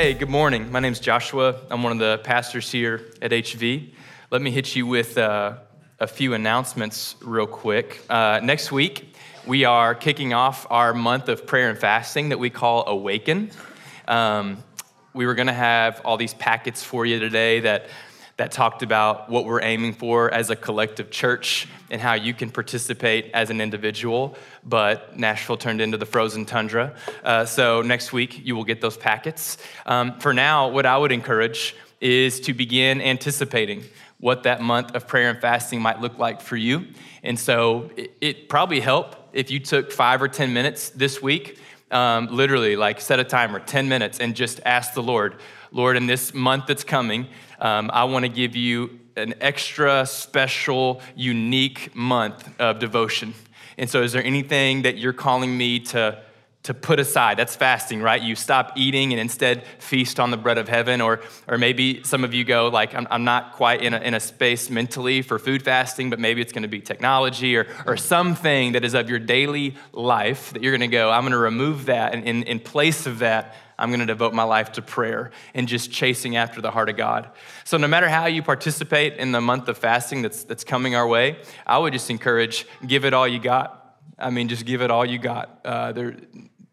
[0.00, 0.72] Hey, good morning.
[0.72, 1.60] My name's Joshua.
[1.70, 3.92] I'm one of the pastors here at HV.
[4.30, 5.58] Let me hit you with uh,
[5.98, 8.00] a few announcements real quick.
[8.08, 9.14] Uh, next week,
[9.46, 13.50] we are kicking off our month of prayer and fasting that we call Awaken.
[14.08, 14.64] Um,
[15.12, 17.90] we were going to have all these packets for you today that
[18.40, 22.50] that talked about what we're aiming for as a collective church and how you can
[22.50, 24.34] participate as an individual.
[24.64, 26.94] But Nashville turned into the frozen tundra.
[27.22, 29.58] Uh, so next week, you will get those packets.
[29.84, 33.84] Um, for now, what I would encourage is to begin anticipating
[34.20, 36.86] what that month of prayer and fasting might look like for you.
[37.22, 41.58] And so it, it probably help if you took five or 10 minutes this week,
[41.90, 45.36] um, literally, like set a timer, 10 minutes, and just ask the Lord,
[45.72, 47.26] Lord, in this month that's coming,
[47.60, 53.34] um, I want to give you an extra special, unique month of devotion.
[53.76, 56.22] And so, is there anything that you're calling me to?
[56.62, 57.38] to put aside.
[57.38, 58.20] That's fasting, right?
[58.20, 61.00] You stop eating and instead feast on the bread of heaven.
[61.00, 64.12] Or, or maybe some of you go, like, I'm, I'm not quite in a, in
[64.12, 67.96] a space mentally for food fasting, but maybe it's going to be technology or, or
[67.96, 71.38] something that is of your daily life that you're going to go, I'm going to
[71.38, 72.12] remove that.
[72.12, 75.66] And in, in place of that, I'm going to devote my life to prayer and
[75.66, 77.30] just chasing after the heart of God.
[77.64, 81.08] So, no matter how you participate in the month of fasting that's, that's coming our
[81.08, 83.96] way, I would just encourage give it all you got.
[84.18, 85.60] I mean, just give it all you got.
[85.64, 86.16] Uh, there,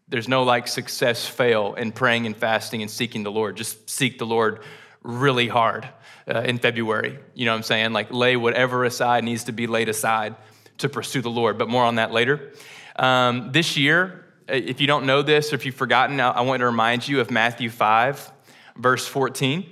[0.08, 3.56] there's no like success fail in praying and fasting and seeking the Lord.
[3.56, 4.60] Just seek the Lord
[5.02, 5.88] really hard
[6.28, 7.18] uh, in February.
[7.34, 7.92] You know what I'm saying?
[7.92, 10.36] Like, lay whatever aside needs to be laid aside
[10.78, 12.52] to pursue the Lord, but more on that later.
[12.96, 16.66] Um, this year, if you don't know this or if you've forgotten, I want to
[16.66, 18.32] remind you of Matthew 5,
[18.76, 19.68] verse 14,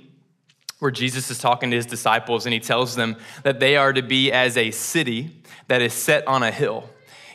[0.79, 4.03] where Jesus is talking to his disciples and he tells them that they are to
[4.03, 5.31] be as a city
[5.67, 6.89] that is set on a hill.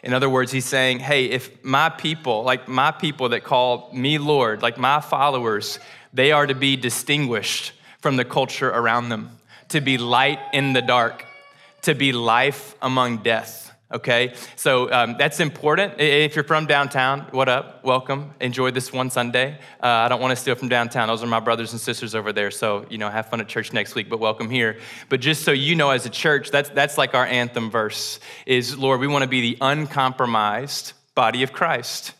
[0.04, 4.18] In other words, he's saying, hey, if my people, like my people that call me
[4.18, 5.78] Lord, like my followers,
[6.12, 9.38] they are to be distinguished from the culture around them,
[9.68, 11.24] to be light in the dark,
[11.82, 14.34] to be life among death okay?
[14.56, 16.00] So um, that's important.
[16.00, 17.84] If you're from downtown, what up?
[17.84, 18.32] Welcome.
[18.40, 19.58] Enjoy this one Sunday.
[19.82, 21.08] Uh, I don't want to steal from downtown.
[21.08, 22.50] Those are my brothers and sisters over there.
[22.50, 24.78] So, you know, have fun at church next week, but welcome here.
[25.08, 28.76] But just so you know, as a church, that's, that's like our anthem verse is,
[28.76, 32.14] Lord, we want to be the uncompromised body of Christ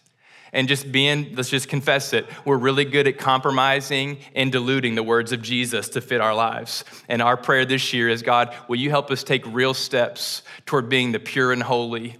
[0.53, 5.03] and just being, let's just confess it, we're really good at compromising and diluting the
[5.03, 6.85] words of Jesus to fit our lives.
[7.09, 10.89] And our prayer this year is God, will you help us take real steps toward
[10.89, 12.17] being the pure and holy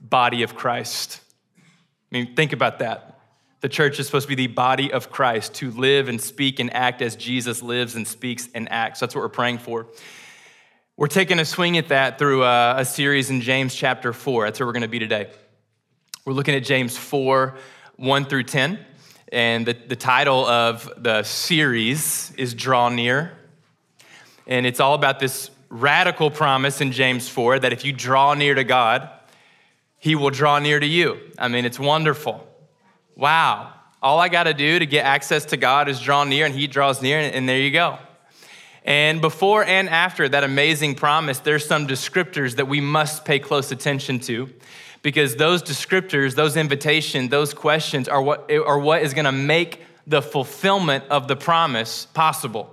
[0.00, 1.20] body of Christ?
[2.10, 3.20] I mean, think about that.
[3.60, 6.72] The church is supposed to be the body of Christ, to live and speak and
[6.74, 9.00] act as Jesus lives and speaks and acts.
[9.00, 9.86] That's what we're praying for.
[10.96, 14.44] We're taking a swing at that through a, a series in James chapter 4.
[14.44, 15.30] That's where we're going to be today.
[16.26, 17.54] We're looking at James 4
[17.96, 18.78] 1 through 10.
[19.30, 23.36] And the, the title of the series is Draw Near.
[24.46, 28.54] And it's all about this radical promise in James 4 that if you draw near
[28.54, 29.10] to God,
[29.98, 31.18] he will draw near to you.
[31.38, 32.48] I mean, it's wonderful.
[33.16, 33.74] Wow.
[34.02, 36.66] All I got to do to get access to God is draw near, and he
[36.66, 37.98] draws near, and there you go.
[38.82, 43.70] And before and after that amazing promise, there's some descriptors that we must pay close
[43.70, 44.48] attention to
[45.04, 49.82] because those descriptors, those invitations, those questions are what, are what is going to make
[50.06, 52.70] the fulfillment of the promise possible.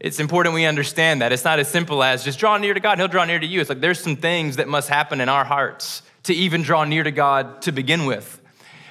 [0.00, 1.30] It's important we understand that.
[1.32, 3.60] It's not as simple as just draw near to God He'll draw near to you.
[3.60, 7.04] It's like there's some things that must happen in our hearts to even draw near
[7.04, 8.40] to God to begin with.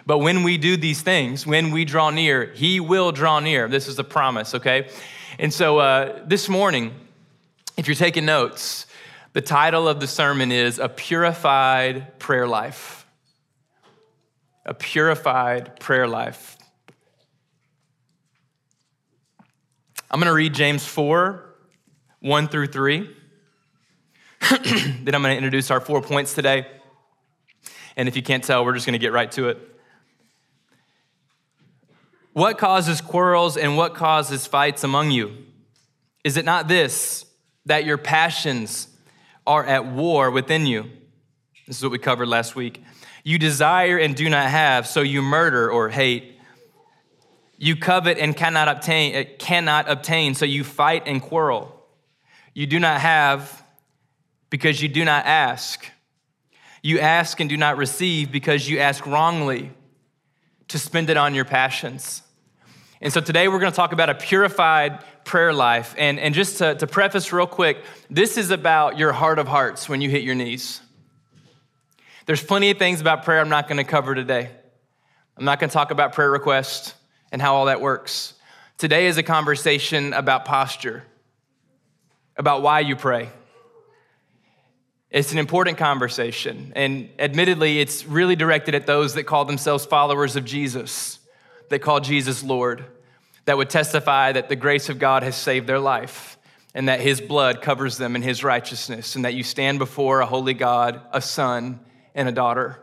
[0.06, 3.68] But when we do these things, when we draw near, He will draw near.
[3.68, 4.88] This is a promise, okay?
[5.40, 6.94] And so uh, this morning,
[7.76, 8.86] if you're taking notes,
[9.36, 13.06] the title of the sermon is A Purified Prayer Life.
[14.66, 16.58] A Purified Prayer Life.
[20.10, 21.54] I'm going to read James 4
[22.22, 23.10] 1 through 3.
[24.50, 26.66] then I'm going to introduce our four points today.
[27.98, 29.58] And if you can't tell, we're just going to get right to it.
[32.32, 35.36] What causes quarrels and what causes fights among you?
[36.24, 37.26] Is it not this,
[37.66, 38.88] that your passions
[39.48, 40.90] are at war within you.
[41.68, 42.84] This is what we covered last week.
[43.24, 46.40] You desire and do not have, so you murder or hate.
[47.58, 51.72] You covet and cannot obtain, uh, cannot obtain, so you fight and quarrel.
[52.54, 53.64] You do not have
[54.50, 55.90] because you do not ask.
[56.84, 59.72] You ask and do not receive because you ask wrongly
[60.68, 62.22] to spend it on your passions.
[63.02, 65.94] And so today we're going to talk about a purified prayer life.
[65.98, 69.90] And, and just to, to preface real quick, this is about your heart of hearts
[69.90, 70.80] when you hit your knees.
[72.26, 74.50] There's plenty of things about prayer I'm not going to cover today.
[75.38, 76.94] I'm not going to talk about prayer requests.
[77.36, 78.34] and how all that works.
[78.78, 81.04] Today is a conversation about posture,
[82.38, 83.30] about why you pray.
[85.12, 90.38] It's an important conversation, and admittedly, it's really directed at those that call themselves followers
[90.38, 91.20] of Jesus,
[91.70, 92.86] that call Jesus Lord,
[93.46, 96.38] that would testify that the grace of God has saved their life
[96.76, 100.26] and that his blood covers them in his righteousness, and that you stand before a
[100.26, 101.80] holy God, a son,
[102.14, 102.78] and a daughter.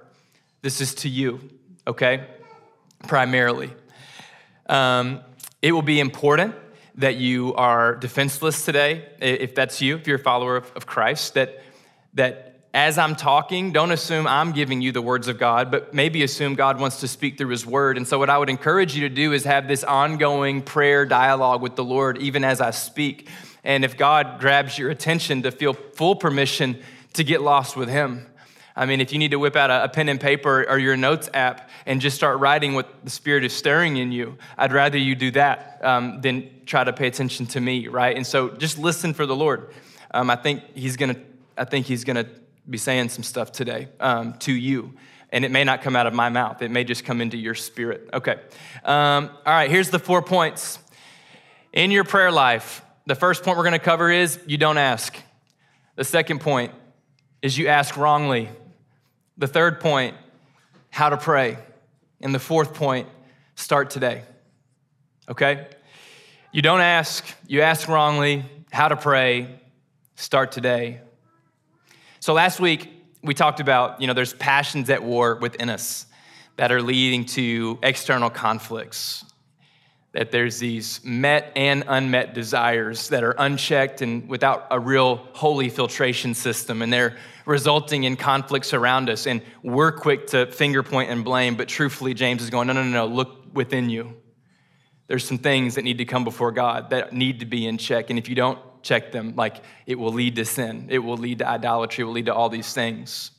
[0.62, 1.50] This is to you,
[1.86, 2.26] okay?
[3.06, 3.70] Primarily.
[4.66, 5.20] Um,
[5.60, 6.54] it will be important
[6.94, 11.34] that you are defenseless today, if that's you, if you're a follower of, of Christ,
[11.34, 11.62] that,
[12.14, 16.22] that as I'm talking, don't assume I'm giving you the words of God, but maybe
[16.22, 17.98] assume God wants to speak through his word.
[17.98, 21.60] And so, what I would encourage you to do is have this ongoing prayer dialogue
[21.60, 23.28] with the Lord, even as I speak.
[23.62, 26.80] And if God grabs your attention, to feel full permission
[27.12, 28.26] to get lost with him.
[28.74, 31.28] I mean, if you need to whip out a, pen and paper or your notes
[31.34, 35.14] app and just start writing what the Spirit is stirring in you, I'd rather you
[35.14, 38.16] do that um, than try to pay attention to me, right?
[38.16, 39.74] And so just listen for the Lord.
[40.12, 41.16] Um, I think He's gonna.
[41.56, 42.26] I think He's gonna
[42.68, 44.94] be saying some stuff today um, to you,
[45.30, 46.62] and it may not come out of my mouth.
[46.62, 48.08] It may just come into your spirit.
[48.12, 48.36] Okay.
[48.84, 49.70] Um, all right.
[49.70, 50.78] Here's the four points
[51.72, 52.82] in your prayer life.
[53.06, 55.16] The first point we're going to cover is you don't ask.
[55.96, 56.72] The second point
[57.40, 58.48] is you ask wrongly.
[59.38, 60.14] The third point,
[60.90, 61.58] how to pray.
[62.20, 63.08] And the fourth point,
[63.56, 64.22] start today.
[65.28, 65.66] Okay?
[66.52, 69.58] You don't ask, you ask wrongly, how to pray,
[70.16, 71.00] start today.
[72.22, 72.88] So last week,
[73.24, 76.06] we talked about, you know, there's passions at war within us
[76.54, 79.24] that are leading to external conflicts.
[80.12, 85.68] That there's these met and unmet desires that are unchecked and without a real holy
[85.68, 86.80] filtration system.
[86.80, 89.26] And they're resulting in conflicts around us.
[89.26, 92.84] And we're quick to finger point and blame, but truthfully, James is going, no, no,
[92.84, 94.16] no, no, look within you.
[95.08, 98.10] There's some things that need to come before God that need to be in check.
[98.10, 101.38] And if you don't check them, like it will lead to sin, it will lead
[101.38, 103.30] to idolatry, it will lead to all these things.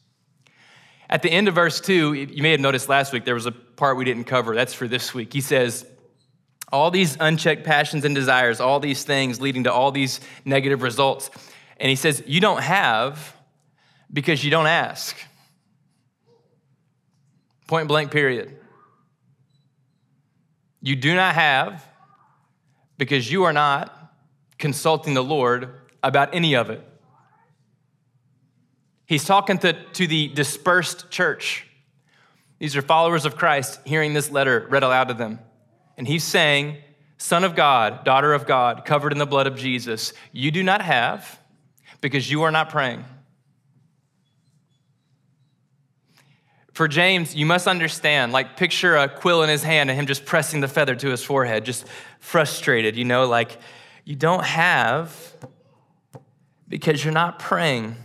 [1.10, 3.51] At the end of verse 2, you may have noticed last week there was a
[3.51, 4.56] part we didn't cover.
[4.56, 5.31] That's for this week.
[5.31, 5.86] He says,
[6.74, 11.30] all these unchecked passions and desires, all these things leading to all these negative results.
[11.78, 13.36] And he says, You don't have
[14.12, 15.16] because you don't ask.
[17.68, 18.57] Point blank, period.
[20.81, 21.88] You do not have
[22.98, 24.02] because you are not
[24.57, 25.69] consulting the Lord
[26.01, 26.81] about any of it.
[29.05, 31.67] He's talking to, to the dispersed church.
[32.59, 35.39] These are followers of Christ hearing this letter read aloud to them.
[35.97, 36.77] And he's saying,
[37.17, 40.81] Son of God, daughter of God, covered in the blood of Jesus, you do not
[40.81, 41.39] have
[42.01, 43.05] because you are not praying.
[46.73, 50.25] For James, you must understand, like picture a quill in his hand and him just
[50.25, 51.85] pressing the feather to his forehead, just
[52.19, 53.59] frustrated, you know, like
[54.05, 55.35] you don't have
[56.67, 57.95] because you're not praying.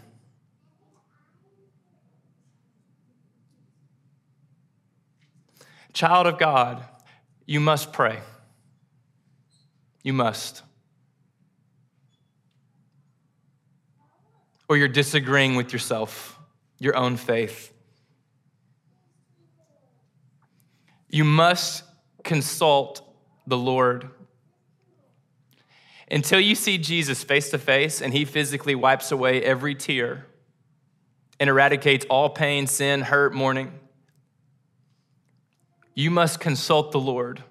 [5.93, 6.85] Child of God,
[7.47, 8.21] you must pray.
[10.05, 10.63] You must.
[14.69, 16.39] Or you're disagreeing with yourself,
[16.79, 17.73] your own faith.
[21.09, 21.83] You must
[22.23, 23.03] consult
[23.47, 24.11] the Lord.
[26.11, 30.27] Until you see Jesus face to face and he physically wipes away every tear
[31.39, 33.73] and eradicates all pain, sin, hurt, mourning,
[35.95, 37.43] you must consult the Lord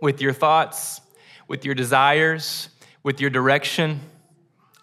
[0.00, 1.00] with your thoughts,
[1.46, 2.68] with your desires,
[3.02, 4.00] with your direction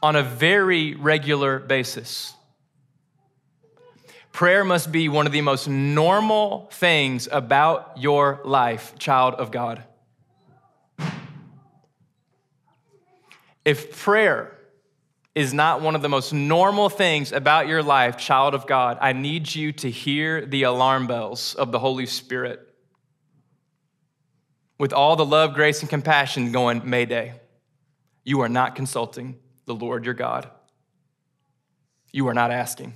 [0.01, 2.33] on a very regular basis.
[4.31, 9.83] Prayer must be one of the most normal things about your life, child of God.
[13.65, 14.57] If prayer
[15.35, 19.13] is not one of the most normal things about your life, child of God, I
[19.13, 22.59] need you to hear the alarm bells of the Holy Spirit
[24.77, 27.33] with all the love, grace, and compassion going, Mayday.
[28.23, 30.49] You are not consulting the Lord your God.
[32.11, 32.95] You are not asking.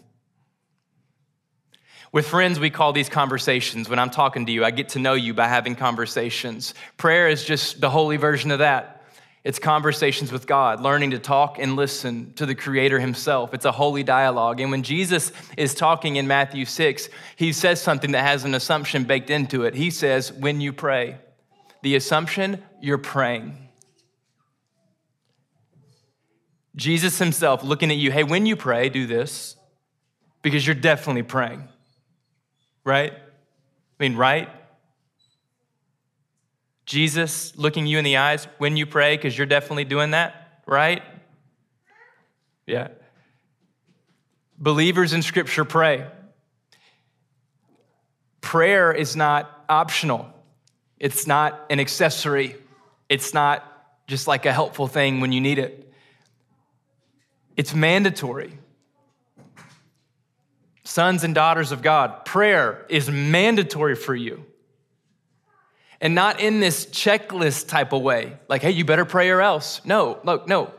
[2.12, 3.90] With friends, we call these conversations.
[3.90, 6.74] When I'm talking to you, I get to know you by having conversations.
[6.98, 8.93] Prayer is just the holy version of that.
[9.44, 13.54] It's conversations with God, learning to talk and listen to the Creator Himself.
[13.54, 14.62] It's a holy dialogue.
[14.62, 19.04] And when Jesus is talking in Matthew 6, He says something that has an assumption
[19.04, 19.76] baked into it.
[19.76, 21.18] He says, When you pray,
[21.82, 23.58] the assumption, you're praying.
[26.76, 29.58] Jesus Himself looking at you, hey, when you pray, do this,
[30.42, 31.68] because you're definitely praying
[32.84, 33.14] right?
[33.14, 34.50] I mean, right?
[36.86, 41.02] Jesus looking you in the eyes when you pray, because you're definitely doing that, right?
[42.66, 42.90] Yeah.
[44.58, 46.06] Believers in Scripture pray.
[48.42, 50.30] Prayer is not optional,
[51.00, 52.56] it's not an accessory,
[53.10, 53.70] it's not
[54.08, 55.92] just like a helpful thing when you need it.
[57.56, 58.58] It's mandatory.
[60.84, 64.46] Sons and daughters of God, prayer is mandatory for you.
[66.04, 69.80] And not in this checklist type of way, like, hey, you better pray or else.
[69.86, 70.70] No, look, no.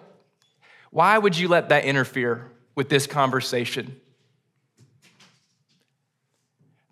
[0.91, 3.99] Why would you let that interfere with this conversation?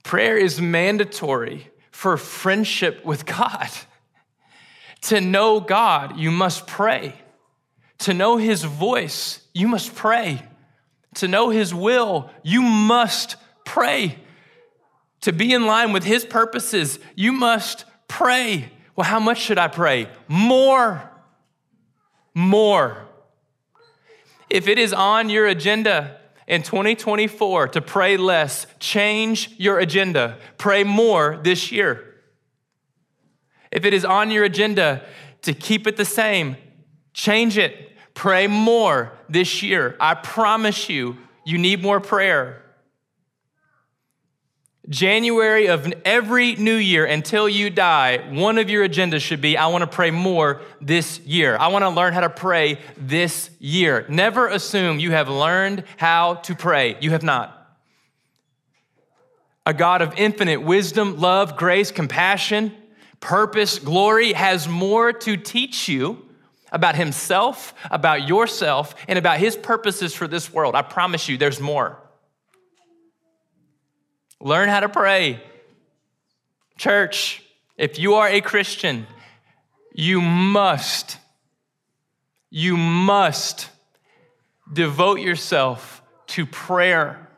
[0.02, 3.68] Prayer is mandatory for friendship with God.
[5.02, 7.14] To know God, you must pray.
[7.98, 10.40] To know His voice, you must pray.
[11.16, 13.36] To know His will, you must
[13.66, 14.16] pray.
[15.20, 18.70] To be in line with His purposes, you must pray.
[18.94, 20.06] Well, how much should I pray?
[20.28, 21.10] More.
[22.34, 23.08] More.
[24.50, 30.36] If it is on your agenda in 2024 to pray less, change your agenda.
[30.58, 32.04] Pray more this year.
[33.70, 35.02] If it is on your agenda
[35.40, 36.56] to keep it the same,
[37.14, 37.92] change it.
[38.12, 39.96] Pray more this year.
[39.98, 41.16] I promise you,
[41.46, 42.62] you need more prayer.
[44.88, 49.68] January of every new year until you die, one of your agendas should be I
[49.68, 51.56] want to pray more this year.
[51.56, 54.04] I want to learn how to pray this year.
[54.08, 56.96] Never assume you have learned how to pray.
[57.00, 57.58] You have not.
[59.64, 62.74] A God of infinite wisdom, love, grace, compassion,
[63.20, 66.26] purpose, glory has more to teach you
[66.72, 70.74] about himself, about yourself, and about his purposes for this world.
[70.74, 72.01] I promise you, there's more.
[74.42, 75.40] Learn how to pray.
[76.76, 77.44] Church,
[77.78, 79.06] if you are a Christian,
[79.94, 81.16] you must,
[82.50, 83.70] you must
[84.70, 87.28] devote yourself to prayer.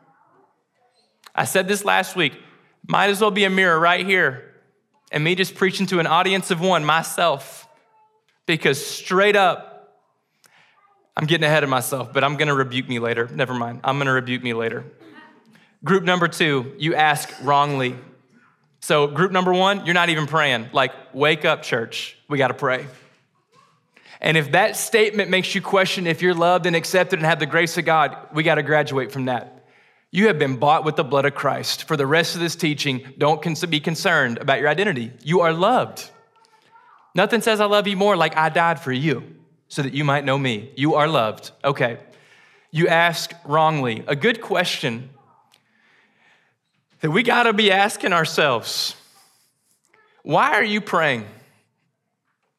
[1.35, 2.33] I said this last week.
[2.87, 4.55] Might as well be a mirror right here
[5.11, 7.67] and me just preaching to an audience of one, myself,
[8.47, 10.01] because straight up,
[11.15, 13.29] I'm getting ahead of myself, but I'm gonna rebuke me later.
[13.31, 14.85] Never mind, I'm gonna rebuke me later.
[15.85, 17.95] Group number two, you ask wrongly.
[18.79, 20.69] So, group number one, you're not even praying.
[20.73, 22.87] Like, wake up, church, we gotta pray.
[24.19, 27.45] And if that statement makes you question if you're loved and accepted and have the
[27.45, 29.67] grace of God, we gotta graduate from that.
[30.09, 31.83] You have been bought with the blood of Christ.
[31.83, 35.11] For the rest of this teaching, don't be concerned about your identity.
[35.23, 36.09] You are loved.
[37.13, 39.23] Nothing says I love you more like I died for you
[39.67, 40.71] so that you might know me.
[40.75, 41.51] You are loved.
[41.63, 41.99] Okay.
[42.71, 44.03] You ask wrongly.
[44.07, 45.11] A good question
[47.01, 48.95] that we got to be asking ourselves
[50.23, 51.25] why are you praying?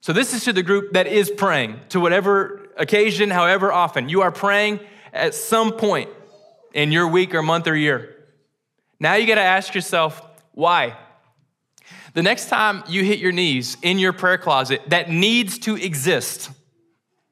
[0.01, 4.09] So, this is to the group that is praying, to whatever occasion, however often.
[4.09, 4.79] You are praying
[5.13, 6.09] at some point
[6.73, 8.15] in your week or month or year.
[9.01, 10.97] Now you got to ask yourself, why?
[12.15, 16.51] The next time you hit your knees in your prayer closet that needs to exist,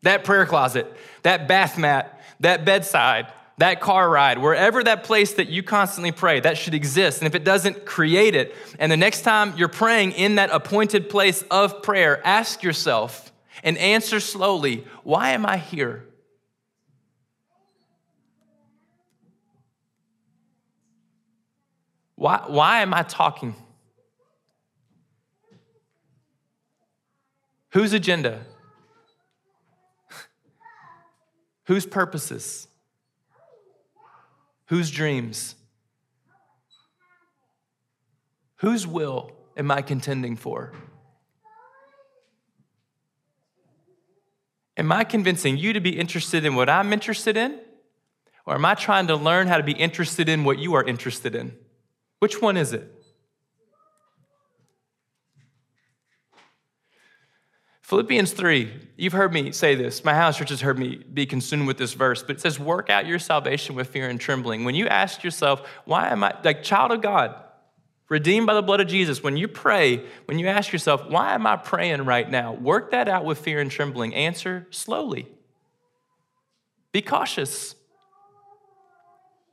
[0.02, 0.92] that prayer closet,
[1.22, 6.40] that bath mat, that bedside, that car ride, wherever that place that you constantly pray,
[6.40, 7.20] that should exist.
[7.20, 8.54] And if it doesn't, create it.
[8.78, 13.32] And the next time you're praying in that appointed place of prayer, ask yourself
[13.62, 16.04] and answer slowly, why am I here?
[22.16, 23.54] Why, why am I talking?
[27.70, 28.46] Whose agenda?
[31.66, 32.68] Whose purposes?
[34.66, 35.56] Whose dreams?
[38.56, 40.72] Whose will am I contending for?
[44.76, 47.60] Am I convincing you to be interested in what I'm interested in?
[48.46, 51.34] Or am I trying to learn how to be interested in what you are interested
[51.34, 51.56] in?
[52.18, 52.90] Which one is it?
[57.84, 60.06] Philippians 3, you've heard me say this.
[60.06, 62.88] My house church has heard me be consumed with this verse, but it says, Work
[62.88, 64.64] out your salvation with fear and trembling.
[64.64, 67.34] When you ask yourself, Why am I, like, child of God,
[68.08, 71.46] redeemed by the blood of Jesus, when you pray, when you ask yourself, Why am
[71.46, 72.54] I praying right now?
[72.54, 74.14] Work that out with fear and trembling.
[74.14, 75.28] Answer slowly.
[76.90, 77.74] Be cautious.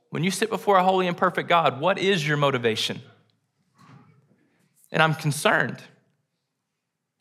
[0.08, 3.02] When you sit before a holy and perfect God, what is your motivation?
[4.90, 5.82] And I'm concerned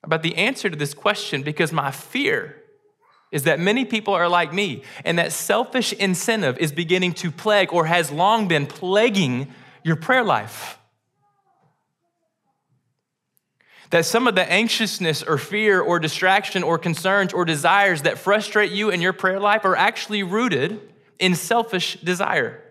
[0.03, 2.58] about the answer to this question because my fear
[3.31, 7.72] is that many people are like me and that selfish incentive is beginning to plague
[7.72, 9.53] or has long been plaguing
[9.84, 10.77] your prayer life.
[13.91, 18.72] that some of the anxiousness or fear or distraction or concerns or desires that frustrate
[18.72, 20.79] you in your prayer life are actually rooted
[21.20, 22.63] in selfish desire.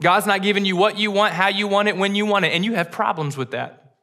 [0.00, 2.52] God's not giving you what you want, how you want it, when you want it,
[2.52, 3.94] and you have problems with that.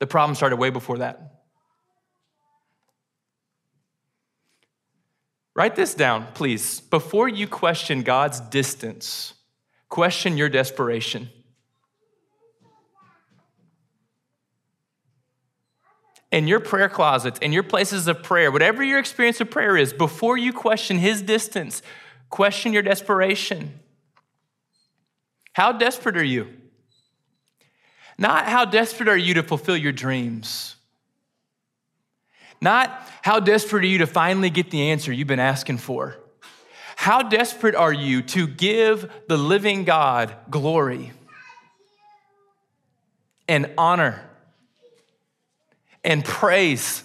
[0.00, 1.34] The problem started way before that.
[5.54, 6.80] Write this down, please.
[6.80, 9.34] Before you question God's distance,
[9.88, 11.30] question your desperation.
[16.32, 19.92] In your prayer closets, in your places of prayer, whatever your experience of prayer is,
[19.92, 21.80] before you question His distance,
[22.28, 23.78] question your desperation.
[25.54, 26.48] How desperate are you?
[28.18, 30.76] Not how desperate are you to fulfill your dreams.
[32.60, 36.16] Not how desperate are you to finally get the answer you've been asking for.
[36.96, 41.12] How desperate are you to give the living God glory
[43.48, 44.28] and honor
[46.02, 47.04] and praise?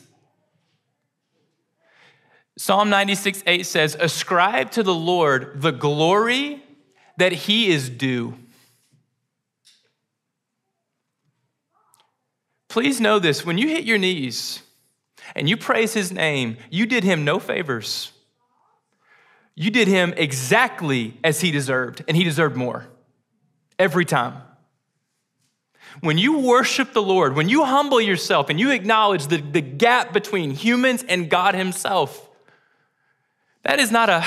[2.57, 6.63] Psalm 96 8 says, Ascribe to the Lord the glory
[7.19, 8.33] that he is due.
[12.69, 14.61] Please know this when you hit your knees
[15.35, 18.11] and you praise his name, you did him no favors.
[19.55, 22.87] You did him exactly as he deserved, and he deserved more
[23.77, 24.41] every time.
[25.99, 30.13] When you worship the Lord, when you humble yourself and you acknowledge the, the gap
[30.13, 32.29] between humans and God Himself,
[33.63, 34.23] that is not a,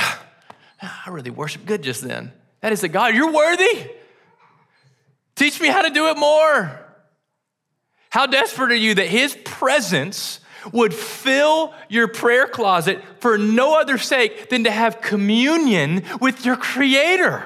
[0.82, 2.32] I really worship good just then.
[2.62, 3.90] That is a God, you're worthy.
[5.34, 6.78] Teach me how to do it more.
[8.10, 10.40] How desperate are you that His presence
[10.72, 16.56] would fill your prayer closet for no other sake than to have communion with your
[16.56, 17.44] Creator?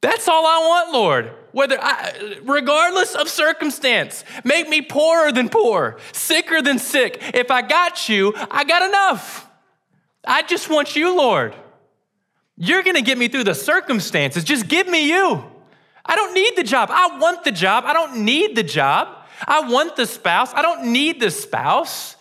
[0.00, 1.30] That's all I want, Lord.
[1.52, 7.20] Whether I, regardless of circumstance, make me poorer than poor, sicker than sick.
[7.34, 9.48] If I got you, I got enough.
[10.24, 11.54] I just want you, Lord.
[12.62, 14.44] You're going to get me through the circumstances.
[14.44, 15.42] Just give me you.
[16.04, 16.90] I don't need the job.
[16.92, 17.84] I want the job.
[17.86, 19.08] I don't need the job.
[19.48, 20.52] I want the spouse.
[20.52, 22.16] I don't need the spouse.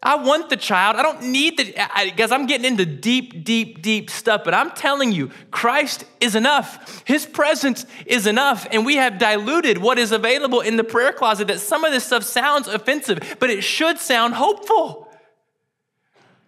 [0.00, 0.94] I want the child.
[0.94, 4.70] I don't need the, I, guys, I'm getting into deep, deep, deep stuff, but I'm
[4.70, 7.02] telling you, Christ is enough.
[7.04, 8.68] His presence is enough.
[8.70, 12.04] And we have diluted what is available in the prayer closet that some of this
[12.04, 15.12] stuff sounds offensive, but it should sound hopeful.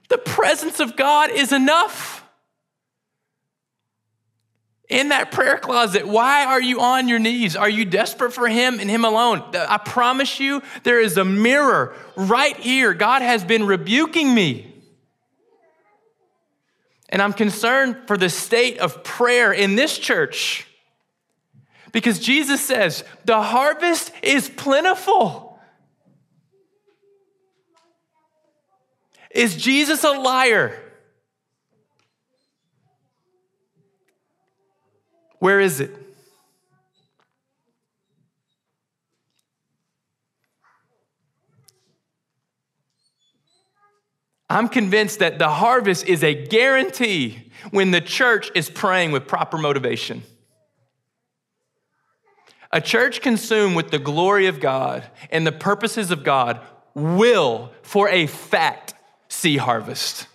[0.08, 2.17] The presence of God is enough
[4.88, 6.06] in that prayer closet.
[6.06, 7.56] Why are you on your knees?
[7.56, 9.42] Are you desperate for Him and Him alone?
[9.54, 12.94] I promise you, there is a mirror right here.
[12.94, 14.64] God has been rebuking me.
[17.10, 20.66] And I'm concerned for the state of prayer in this church
[21.92, 25.58] because Jesus says, the harvest is plentiful.
[29.30, 30.78] Is Jesus a liar?
[35.38, 35.90] Where is it?
[44.50, 49.58] I'm convinced that the harvest is a guarantee when the church is praying with proper
[49.58, 50.22] motivation.
[52.72, 56.60] A church consumed with the glory of God and the purposes of God
[56.94, 58.94] will, for a fact,
[59.28, 60.26] see harvest.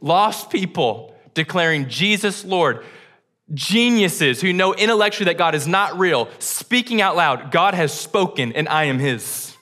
[0.00, 2.84] Lost people declaring Jesus Lord.
[3.54, 8.52] Geniuses who know intellectually that God is not real, speaking out loud, God has spoken
[8.52, 9.56] and I am His.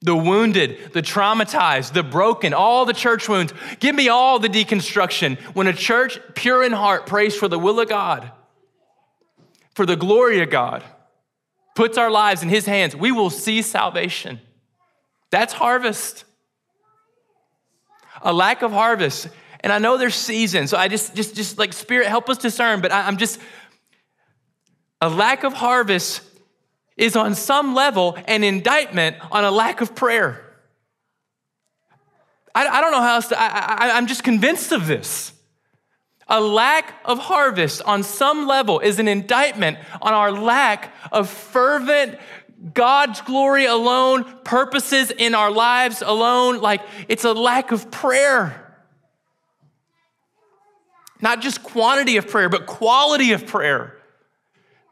[0.00, 3.54] The wounded, the traumatized, the broken, all the church wounds.
[3.78, 5.38] Give me all the deconstruction.
[5.54, 8.32] When a church pure in heart prays for the will of God,
[9.76, 10.82] for the glory of God,
[11.76, 14.40] puts our lives in His hands, we will see salvation.
[15.30, 16.24] That's harvest.
[18.22, 19.28] A lack of harvest
[19.62, 22.80] and I know there's seasons, so I just, just, just like Spirit, help us discern.
[22.80, 23.38] But I, I'm just,
[25.00, 26.22] a lack of harvest
[26.96, 30.44] is on some level an indictment on a lack of prayer.
[32.54, 35.32] I, I don't know how else to, I, I, I'm just convinced of this.
[36.28, 42.18] A lack of harvest on some level is an indictment on our lack of fervent,
[42.72, 46.60] God's glory alone, purposes in our lives alone.
[46.60, 48.61] Like it's a lack of prayer.
[51.22, 53.96] Not just quantity of prayer, but quality of prayer.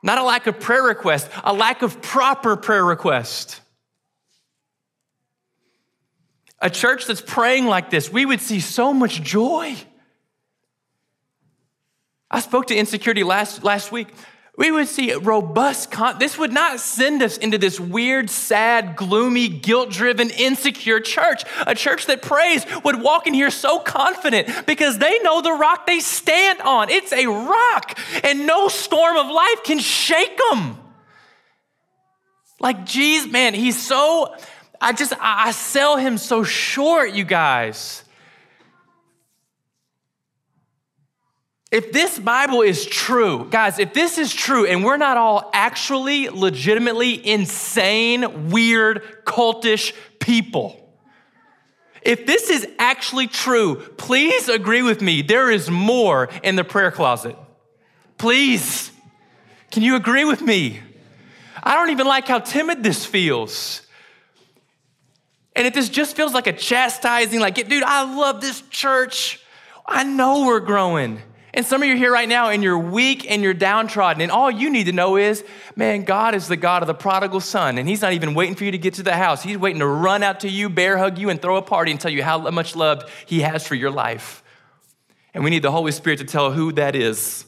[0.03, 3.61] Not a lack of prayer request, a lack of proper prayer request.
[6.63, 9.77] A church that's praying like this, we would see so much joy.
[12.31, 14.09] I spoke to insecurity last, last week.
[14.59, 19.49] We would see robust, con- this would not send us into this weird, sad, gloomy,
[19.49, 21.45] guilt driven, insecure church.
[21.67, 25.87] A church that prays would walk in here so confident because they know the rock
[25.87, 26.91] they stand on.
[26.91, 30.77] It's a rock, and no storm of life can shake them.
[32.59, 34.35] Like, geez, man, he's so,
[34.81, 38.05] I just, I sell him so short, you guys.
[41.71, 46.29] If this Bible is true, guys, if this is true and we're not all actually
[46.29, 50.77] legitimately insane, weird, cultish people,
[52.03, 55.23] if this is actually true, please agree with me.
[55.23, 57.37] There is more in the prayer closet.
[58.19, 58.91] Please.
[59.71, 60.81] Can you agree with me?
[61.63, 63.83] I don't even like how timid this feels.
[65.55, 69.41] And if this just feels like a chastising, like, dude, I love this church.
[69.87, 71.21] I know we're growing.
[71.53, 74.23] And some of you are here right now and you're weak and you're downtrodden.
[74.23, 77.41] And all you need to know is, man, God is the God of the prodigal
[77.41, 77.77] son.
[77.77, 79.43] And He's not even waiting for you to get to the house.
[79.43, 82.01] He's waiting to run out to you, bear hug you, and throw a party and
[82.01, 84.45] tell you how much love He has for your life.
[85.35, 87.45] And we need the Holy Spirit to tell who that is.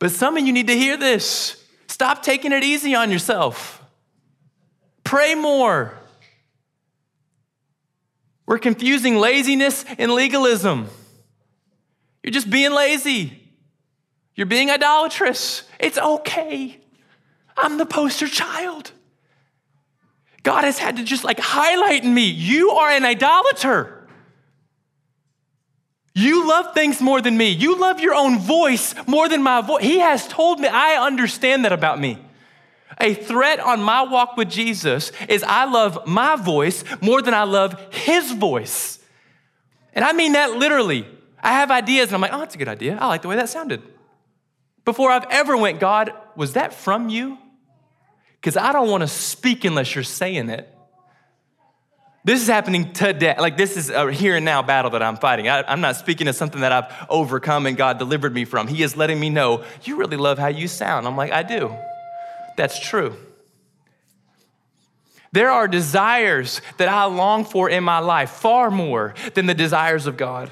[0.00, 1.62] But some of you need to hear this.
[1.86, 3.82] Stop taking it easy on yourself.
[5.04, 5.94] Pray more.
[8.46, 10.88] We're confusing laziness and legalism.
[12.22, 13.40] You're just being lazy.
[14.34, 15.64] You're being idolatrous.
[15.78, 16.78] It's okay.
[17.56, 18.92] I'm the poster child.
[20.42, 24.08] God has had to just like highlight in me, you are an idolater.
[26.14, 27.50] You love things more than me.
[27.50, 29.84] You love your own voice more than my voice.
[29.84, 32.18] He has told me, I understand that about me.
[33.00, 37.44] A threat on my walk with Jesus is I love my voice more than I
[37.44, 38.98] love his voice.
[39.94, 41.06] And I mean that literally.
[41.42, 42.98] I have ideas and I'm like, oh, that's a good idea.
[43.00, 43.82] I like the way that sounded.
[44.84, 47.38] Before I've ever went, God, was that from you?
[48.40, 50.68] Because I don't want to speak unless you're saying it.
[52.22, 53.34] This is happening today.
[53.38, 55.48] Like, this is a here and now battle that I'm fighting.
[55.48, 58.68] I, am not speaking of something that I've overcome and God delivered me from.
[58.68, 61.06] He is letting me know, you really love how you sound.
[61.06, 61.74] I'm like, I do.
[62.56, 63.16] That's true.
[65.32, 70.06] There are desires that I long for in my life far more than the desires
[70.06, 70.50] of God.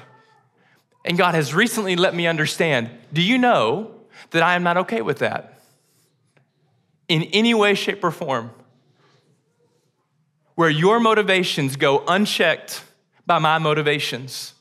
[1.05, 3.91] And God has recently let me understand do you know
[4.31, 5.61] that I am not okay with that?
[7.07, 8.51] In any way, shape, or form.
[10.55, 12.83] Where your motivations go unchecked
[13.25, 14.53] by my motivations,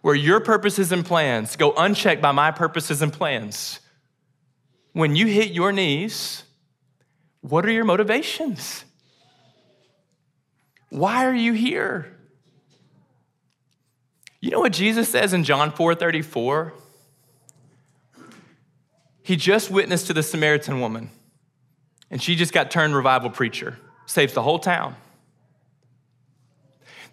[0.00, 3.80] where your purposes and plans go unchecked by my purposes and plans.
[4.92, 6.44] When you hit your knees,
[7.40, 8.84] what are your motivations?
[10.90, 12.13] Why are you here?
[14.44, 16.74] You know what Jesus says in John 4 34?
[19.22, 21.08] He just witnessed to the Samaritan woman,
[22.10, 24.96] and she just got turned revival preacher, saves the whole town.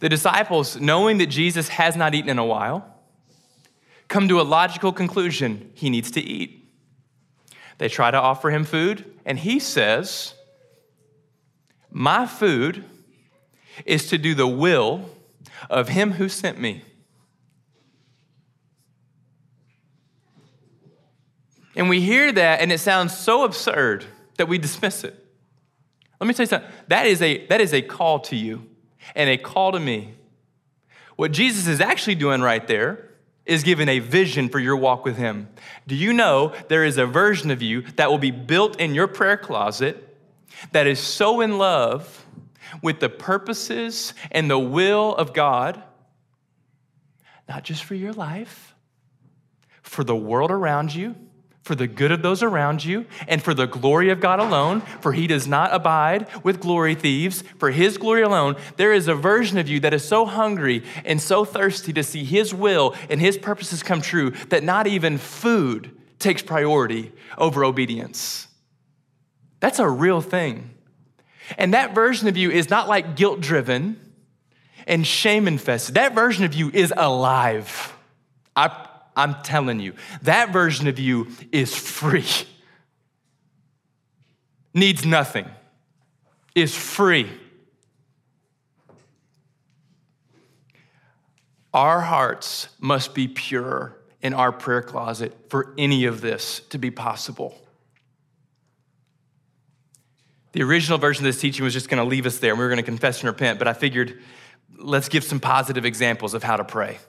[0.02, 2.86] The disciples, knowing that Jesus has not eaten in a while,
[4.10, 6.70] come to a logical conclusion he needs to eat.
[7.78, 10.34] They try to offer him food, and he says,
[11.90, 12.84] My food
[13.86, 15.10] is to do the will
[15.70, 16.84] of him who sent me.
[21.76, 24.06] And we hear that and it sounds so absurd
[24.38, 25.18] that we dismiss it.
[26.20, 26.70] Let me tell you something.
[26.88, 28.68] That is a, that is a call to you
[29.16, 30.14] and a call to me.
[31.16, 33.10] What Jesus is actually doing right there
[33.46, 35.50] is giving a vision for your walk with Him.
[35.88, 39.08] Do you know there is a version of you that will be built in your
[39.08, 40.16] prayer closet
[40.72, 42.26] that is so in love
[42.82, 45.82] with the purposes and the will of God,
[47.50, 48.76] not just for your life,
[49.82, 51.16] for the world around you
[51.64, 55.14] for the good of those around you and for the glory of God alone, for
[55.14, 59.58] he does not abide with glory thieves, for his glory alone, there is a version
[59.58, 63.38] of you that is so hungry and so thirsty to see his will and his
[63.38, 68.48] purposes come true that not even food takes priority over obedience.
[69.60, 70.74] That's a real thing.
[71.58, 74.00] And that version of you is not like guilt driven
[74.88, 75.96] and shame infested.
[75.96, 77.96] That version of you is alive.
[78.56, 82.28] I I'm telling you, that version of you is free,
[84.74, 85.48] needs nothing,
[86.56, 87.30] is free.
[91.74, 96.92] Our hearts must be pure in our prayer closet for any of this to be
[96.92, 97.58] possible.
[100.54, 102.66] The original version of this teaching was just going to leave us there and we
[102.66, 104.20] were going to confess and repent, but I figured
[104.78, 107.00] let's give some positive examples of how to pray.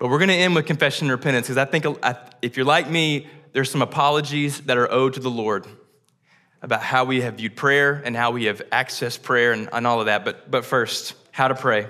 [0.00, 2.64] But we're going to end with confession and repentance because I think uh, if you're
[2.64, 5.66] like me, there's some apologies that are owed to the Lord
[6.62, 10.00] about how we have viewed prayer and how we have accessed prayer and, and all
[10.00, 10.24] of that.
[10.24, 11.86] But, but first, how to pray.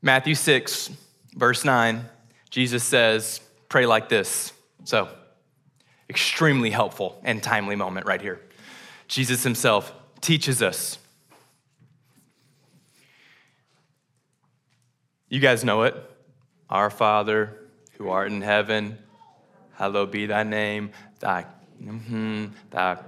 [0.00, 0.90] Matthew 6,
[1.34, 2.02] verse 9,
[2.48, 4.54] Jesus says, Pray like this.
[4.84, 5.10] So,
[6.08, 8.40] extremely helpful and timely moment right here.
[9.06, 10.98] Jesus himself teaches us.
[15.28, 15.94] You guys know it.
[16.70, 17.58] Our Father,
[17.98, 18.98] who art in heaven,
[19.74, 20.90] hallowed be thy name.
[21.20, 21.46] Thy,
[21.82, 22.98] mm-hmm, thy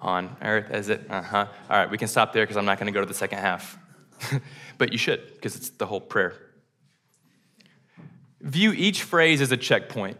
[0.00, 1.06] on earth as it.
[1.08, 1.46] Uh huh.
[1.68, 3.38] All right, we can stop there because I'm not going to go to the second
[3.38, 3.78] half.
[4.78, 6.34] but you should because it's the whole prayer.
[8.40, 10.16] View each phrase as a checkpoint.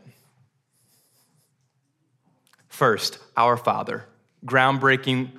[2.68, 4.04] First, our Father.
[4.44, 5.30] Groundbreaking,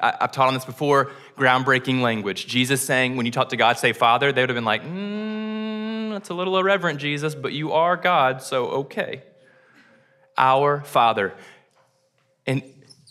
[0.00, 2.46] I, have taught on this before, groundbreaking language.
[2.46, 6.10] Jesus saying, when you talk to God, say Father, they would have been like, mm,
[6.12, 9.22] that's a little irreverent, Jesus, but you are God, so okay.
[10.36, 11.34] Our Father.
[12.46, 12.62] And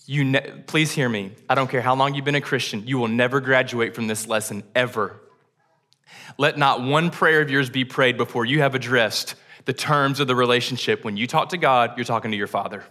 [0.06, 1.32] you ne- please hear me.
[1.50, 4.28] I don't care how long you've been a Christian, you will never graduate from this
[4.28, 5.22] lesson ever.
[6.38, 10.28] Let not one prayer of yours be prayed before you have addressed the terms of
[10.28, 11.04] the relationship.
[11.04, 12.84] When you talk to God, you're talking to your Father.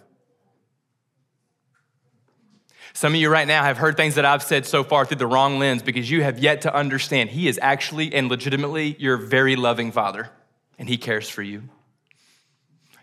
[2.97, 5.27] Some of you right now have heard things that I've said so far through the
[5.27, 9.55] wrong lens because you have yet to understand He is actually and legitimately your very
[9.55, 10.31] loving Father,
[10.79, 11.61] and He cares for you.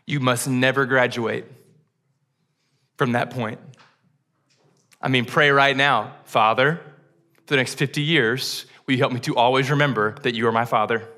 [0.05, 1.45] You must never graduate
[2.97, 3.61] from that point.
[5.01, 6.81] I mean, pray right now, Father,
[7.47, 10.53] for the next 50 years, will you help me to always remember that you are
[10.53, 11.09] my Father?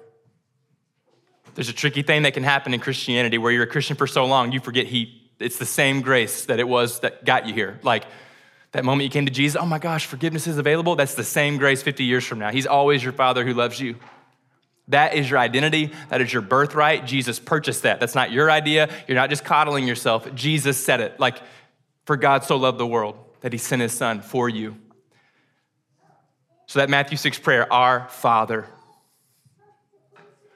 [1.54, 4.26] There's a tricky thing that can happen in Christianity where you're a Christian for so
[4.26, 7.80] long, you forget He, it's the same grace that it was that got you here.
[7.82, 8.04] Like,
[8.72, 10.96] that moment you came to Jesus, oh my gosh, forgiveness is available.
[10.96, 12.50] That's the same grace 50 years from now.
[12.50, 13.96] He's always your Father who loves you.
[14.88, 15.92] That is your identity.
[16.10, 17.06] That is your birthright.
[17.06, 17.98] Jesus purchased that.
[17.98, 18.88] That's not your idea.
[19.08, 20.32] You're not just coddling yourself.
[20.34, 21.18] Jesus said it.
[21.18, 21.38] Like,
[22.04, 24.76] for God so loved the world that he sent his son for you.
[26.66, 28.66] So that Matthew 6 prayer, our Father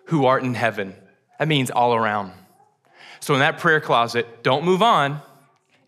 [0.07, 0.95] who art in heaven,
[1.39, 2.33] that means all around.
[3.21, 5.21] So in that prayer closet, don't move on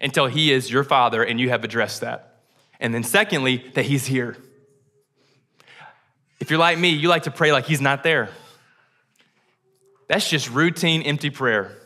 [0.02, 2.40] until He is your Father and you have addressed that.
[2.80, 4.36] And then, secondly, that He's here.
[6.40, 8.28] If you're like me, you like to pray like He's not there.
[10.08, 11.78] That's just routine, empty prayer.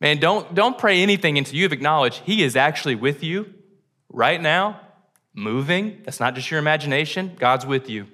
[0.00, 3.52] Man, don't, don't pray anything until you've acknowledged He is actually with you
[4.10, 4.80] right now,
[5.32, 6.02] moving.
[6.04, 8.06] That's not just your imagination, God's with you.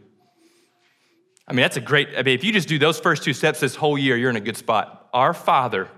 [1.48, 3.58] I mean, that's a great, I mean, if you just do those first two steps
[3.58, 5.08] this whole year, you're in a good spot.
[5.12, 5.88] Our Father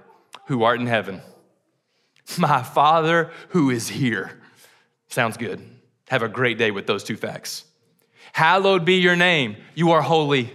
[0.47, 1.21] who art in heaven.
[2.39, 4.41] My Father who is here.
[5.09, 5.61] Sounds good.
[6.09, 7.65] Have a great day with those two facts.
[8.33, 9.57] Hallowed be your name.
[9.75, 10.53] You are holy.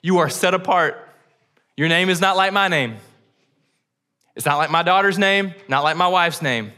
[0.00, 1.08] You are set apart.
[1.76, 2.96] Your name is not like my name.
[4.34, 6.72] It's not like my daughter's name, not like my wife's name.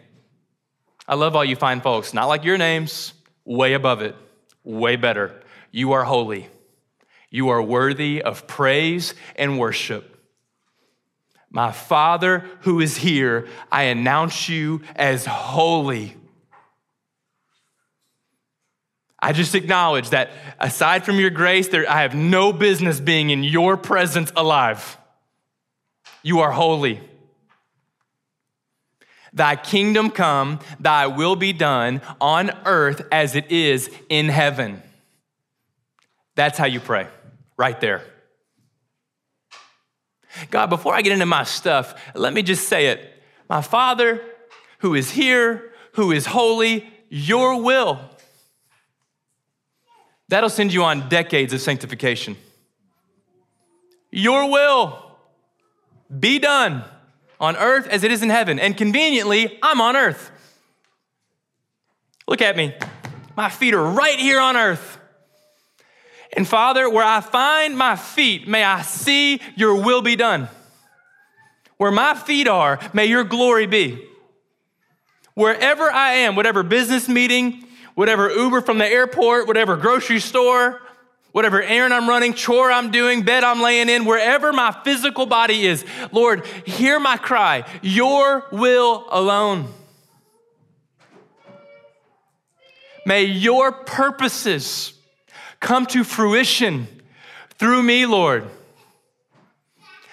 [1.06, 2.14] I love all you fine folks.
[2.14, 3.12] Not like your names,
[3.44, 4.16] way above it,
[4.64, 5.40] way better.
[5.70, 6.48] You are holy.
[7.30, 10.13] You are worthy of praise and worship.
[11.54, 16.16] My Father who is here, I announce you as holy.
[19.20, 23.44] I just acknowledge that aside from your grace, there, I have no business being in
[23.44, 24.98] your presence alive.
[26.24, 27.00] You are holy.
[29.32, 34.82] Thy kingdom come, thy will be done on earth as it is in heaven.
[36.34, 37.06] That's how you pray,
[37.56, 38.02] right there.
[40.50, 43.22] God, before I get into my stuff, let me just say it.
[43.48, 44.20] My Father,
[44.78, 48.00] who is here, who is holy, your will.
[50.28, 52.36] That'll send you on decades of sanctification.
[54.10, 55.18] Your will
[56.18, 56.84] be done
[57.40, 58.58] on earth as it is in heaven.
[58.58, 60.30] And conveniently, I'm on earth.
[62.26, 62.74] Look at me.
[63.36, 64.98] My feet are right here on earth.
[66.34, 70.48] And Father, where I find my feet, may I see your will be done.
[71.76, 74.04] Where my feet are, may your glory be.
[75.34, 80.80] Wherever I am, whatever business meeting, whatever Uber from the airport, whatever grocery store,
[81.32, 85.66] whatever errand I'm running, chore I'm doing, bed I'm laying in, wherever my physical body
[85.66, 89.68] is, Lord, hear my cry, your will alone.
[93.06, 94.94] May your purposes
[95.64, 96.86] come to fruition
[97.58, 98.48] through me, Lord.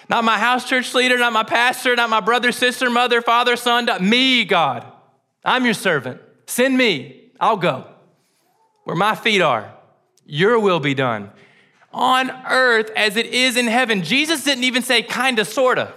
[0.08, 3.88] Not my house church leader, not my pastor, not my brother, sister, mother, father, son,
[4.00, 4.84] me, God.
[5.44, 6.20] I'm your servant.
[6.46, 7.30] Send me.
[7.38, 7.86] I'll go.
[8.84, 9.72] Where my feet are,
[10.26, 11.30] your will be done.
[11.92, 14.02] On earth as it is in heaven.
[14.02, 15.92] Jesus didn't even say kinda, sorta.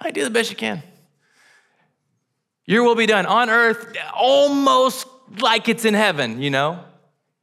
[0.00, 0.82] I do the best you can.
[2.66, 5.06] Your will be done on earth, almost
[5.38, 6.82] like it's in heaven, you know?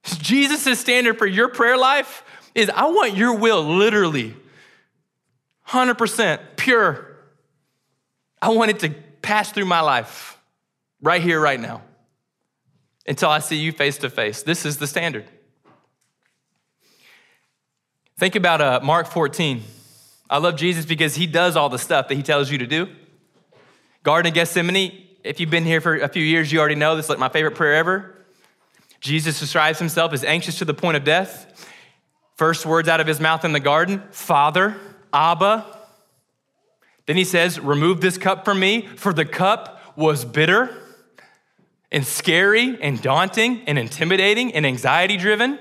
[0.04, 2.24] Jesus' standard for your prayer life
[2.56, 4.36] is I want your will literally
[5.68, 7.08] 100% pure.
[8.42, 8.90] I want it to
[9.22, 10.40] pass through my life
[11.02, 11.82] right here, right now,
[13.08, 14.44] until I see you face to face.
[14.44, 15.26] This is the standard.
[18.18, 19.64] Think about uh, Mark 14.
[20.30, 22.88] I love Jesus because he does all the stuff that he tells you to do.
[24.04, 27.06] Garden of Gethsemane, if you've been here for a few years, you already know this
[27.06, 28.16] is like my favorite prayer ever.
[29.02, 31.68] Jesus describes himself as anxious to the point of death.
[32.36, 34.78] First words out of his mouth in the garden Father,
[35.12, 35.66] Abba.
[37.08, 40.78] Then he says, Remove this cup from me, for the cup was bitter
[41.92, 45.60] and scary and daunting and intimidating and anxiety driven.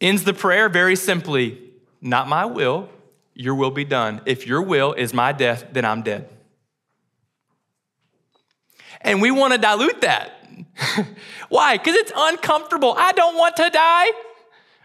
[0.00, 1.60] Ends the prayer very simply
[2.00, 2.88] Not my will,
[3.34, 4.20] your will be done.
[4.26, 6.28] If your will is my death, then I'm dead.
[9.00, 10.41] And we want to dilute that.
[11.48, 11.76] Why?
[11.76, 12.94] Because it's uncomfortable.
[12.96, 14.06] I don't want to die.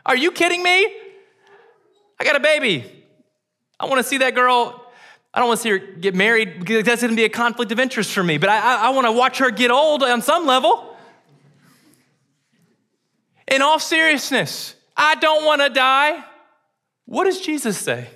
[0.05, 0.95] Are you kidding me?
[2.19, 2.85] I got a baby.
[3.79, 4.83] I want to see that girl.
[5.33, 7.71] I don't want to see her get married because that's going to be a conflict
[7.71, 10.21] of interest for me, but I, I, I want to watch her get old on
[10.21, 10.95] some level.
[13.47, 16.23] In all seriousness, I don't want to die.
[17.05, 18.07] What does Jesus say?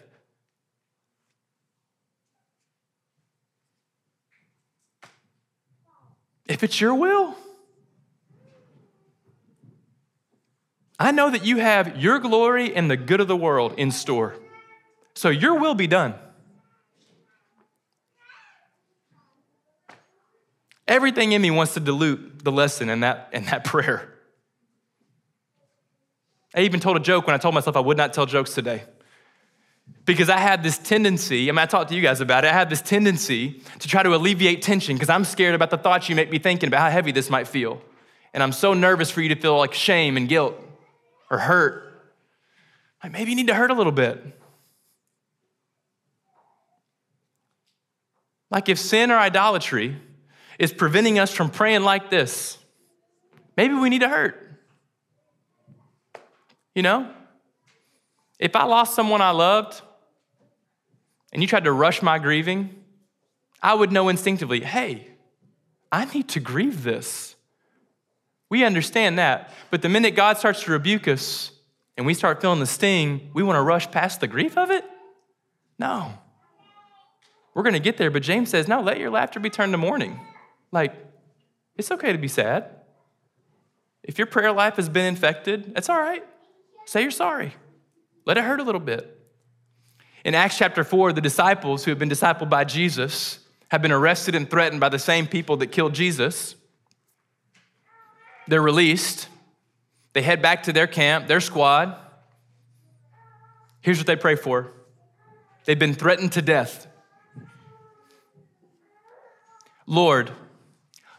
[6.47, 7.37] If it's your will,
[11.01, 14.35] I know that you have your glory and the good of the world in store.
[15.15, 16.13] So your will be done.
[20.87, 24.13] Everything in me wants to dilute the lesson in that, in that prayer.
[26.53, 28.83] I even told a joke when I told myself I would not tell jokes today.
[30.05, 32.53] Because I had this tendency, I mean, I talked to you guys about it, I
[32.53, 36.15] had this tendency to try to alleviate tension because I'm scared about the thoughts you
[36.15, 37.81] make me thinking about how heavy this might feel.
[38.35, 40.67] And I'm so nervous for you to feel like shame and guilt
[41.31, 42.11] or hurt.
[43.01, 44.23] Like maybe you need to hurt a little bit.
[48.51, 49.97] Like if sin or idolatry
[50.59, 52.57] is preventing us from praying like this,
[53.55, 54.59] maybe we need to hurt.
[56.75, 57.09] You know?
[58.37, 59.81] If I lost someone I loved
[61.31, 62.75] and you tried to rush my grieving,
[63.63, 65.07] I would know instinctively, hey,
[65.91, 67.30] I need to grieve this.
[68.51, 69.49] We understand that.
[69.71, 71.51] But the minute God starts to rebuke us
[71.95, 74.83] and we start feeling the sting, we want to rush past the grief of it?
[75.79, 76.13] No.
[77.55, 79.77] We're going to get there, but James says, no, let your laughter be turned to
[79.77, 80.19] mourning.
[80.71, 80.93] Like,
[81.77, 82.65] it's okay to be sad.
[84.03, 86.23] If your prayer life has been infected, it's all right.
[86.85, 87.55] Say you're sorry.
[88.25, 89.17] Let it hurt a little bit.
[90.25, 94.35] In Acts chapter 4, the disciples who have been discipled by Jesus have been arrested
[94.35, 96.55] and threatened by the same people that killed Jesus.
[98.51, 99.29] They're released.
[100.11, 101.95] They head back to their camp, their squad.
[103.79, 104.73] Here's what they pray for
[105.63, 106.85] they've been threatened to death.
[109.85, 110.31] Lord,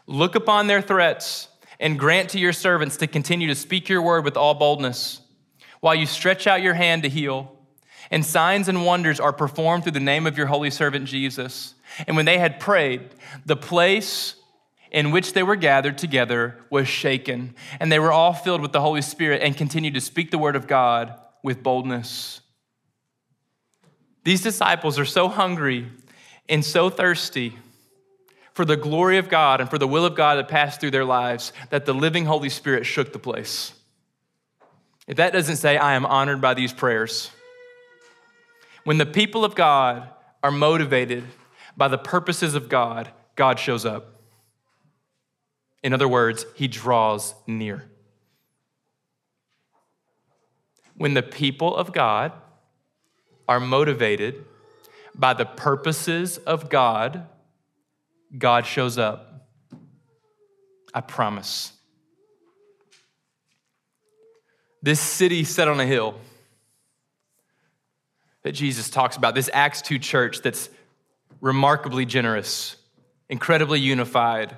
[0.05, 1.47] look upon their threats
[1.79, 5.19] and grant to your servants to continue to speak your word with all boldness
[5.79, 7.57] while you stretch out your hand to heal.
[8.11, 11.73] And signs and wonders are performed through the name of your holy servant Jesus.
[12.05, 13.09] And when they had prayed,
[13.43, 14.35] the place
[14.93, 18.81] in which they were gathered together was shaken, and they were all filled with the
[18.81, 22.41] Holy Spirit and continued to speak the word of God with boldness.
[24.23, 25.87] These disciples are so hungry
[26.47, 27.57] and so thirsty
[28.53, 31.03] for the glory of God and for the will of God that passed through their
[31.03, 33.73] lives that the living Holy Spirit shook the place.
[35.07, 37.31] If that doesn't say, I am honored by these prayers,
[38.83, 40.07] when the people of God
[40.43, 41.23] are motivated
[41.75, 44.12] by the purposes of God, God shows up.
[45.83, 47.83] In other words, he draws near.
[50.95, 52.31] When the people of God
[53.47, 54.45] are motivated
[55.13, 57.27] by the purposes of God,
[58.37, 59.47] God shows up.
[60.93, 61.73] I promise.
[64.81, 66.15] This city set on a hill
[68.43, 70.69] that Jesus talks about, this Acts 2 church that's
[71.41, 72.75] remarkably generous,
[73.29, 74.57] incredibly unified,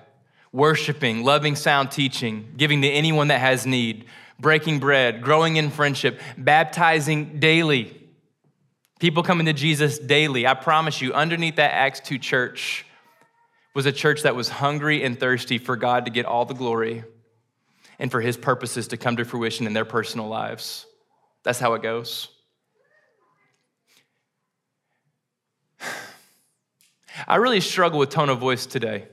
[0.55, 4.05] worshiping, loving sound teaching, giving to anyone that has need,
[4.39, 8.01] breaking bread, growing in friendship, baptizing daily.
[9.01, 10.47] People coming to Jesus daily.
[10.47, 12.85] I promise you, underneath that Acts 2 church
[13.73, 17.03] was a church that was hungry and thirsty for God to get all the glory
[17.99, 20.85] and for his purposes to come to fruition in their personal lives.
[21.43, 22.29] That's how it goes.
[27.27, 29.09] I really struggle with tone of voice today.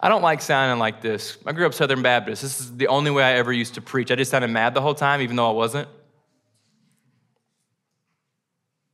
[0.00, 1.38] I don't like sounding like this.
[1.44, 2.42] I grew up Southern Baptist.
[2.42, 4.12] This is the only way I ever used to preach.
[4.12, 5.88] I just sounded mad the whole time, even though I wasn't.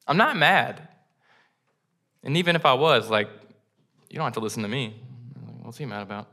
[0.07, 0.89] I'm not mad.
[2.23, 3.29] And even if I was, like,
[4.09, 4.95] you don't have to listen to me.
[5.63, 6.29] What's he mad about?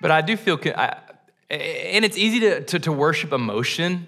[0.00, 0.96] But I do feel, I,
[1.48, 4.06] and it's easy to, to, to worship emotion.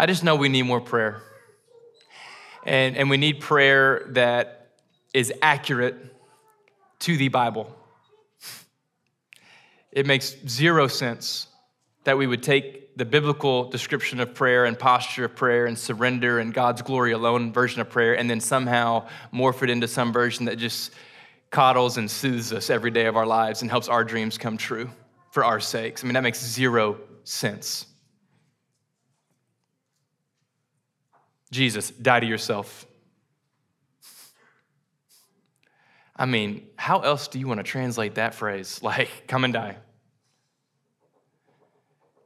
[0.00, 1.20] I just know we need more prayer.
[2.64, 4.70] And, and we need prayer that
[5.12, 5.96] is accurate
[7.00, 7.74] to the Bible.
[9.90, 11.48] It makes zero sense
[12.04, 16.38] that we would take the biblical description of prayer and posture of prayer and surrender
[16.38, 20.44] and God's glory alone version of prayer and then somehow morph it into some version
[20.44, 20.92] that just
[21.50, 24.88] coddles and soothes us every day of our lives and helps our dreams come true
[25.32, 26.04] for our sakes.
[26.04, 27.87] I mean, that makes zero sense.
[31.50, 32.86] Jesus, die to yourself.
[36.14, 38.80] I mean, how else do you want to translate that phrase?
[38.88, 39.76] Like, come and die.